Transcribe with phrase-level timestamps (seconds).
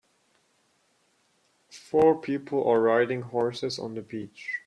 [1.69, 4.59] Four people are riding horses on the beach.